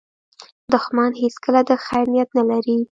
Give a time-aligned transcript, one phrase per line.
[0.73, 2.75] دښمن هیڅکله د خیر نیت نه لري